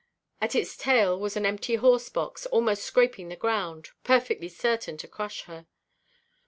At 0.41 0.55
its 0.55 0.75
tail 0.75 1.19
was 1.19 1.37
an 1.37 1.45
empty 1.45 1.75
horse–box, 1.75 2.47
almost 2.47 2.81
scraping 2.83 3.29
the 3.29 3.35
ground, 3.35 3.91
perfectly 4.03 4.49
certain 4.49 4.97
to 4.97 5.07
crush 5.07 5.43
her. 5.43 5.67